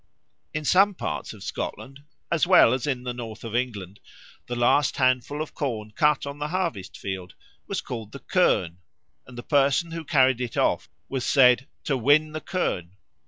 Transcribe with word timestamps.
In 0.51 0.65
some 0.65 0.95
parts 0.95 1.31
of 1.31 1.43
Scotland, 1.43 1.99
as 2.31 2.47
well 2.47 2.73
as 2.73 2.87
in 2.87 3.03
the 3.03 3.13
north 3.13 3.43
of 3.43 3.55
England, 3.55 3.99
the 4.47 4.55
last 4.55 4.97
handful 4.97 5.43
of 5.43 5.53
corn 5.53 5.91
cut 5.91 6.25
on 6.25 6.39
the 6.39 6.47
harvest 6.47 6.97
field 6.97 7.35
was 7.67 7.81
called 7.81 8.11
the 8.11 8.17
kirn, 8.17 8.79
and 9.27 9.37
the 9.37 9.43
person 9.43 9.91
who 9.91 10.03
carried 10.03 10.41
it 10.41 10.57
off 10.57 10.89
was 11.07 11.23
said 11.23 11.67
"to 11.83 11.95
win 11.95 12.31
the 12.31 12.41
kirn." 12.41 12.93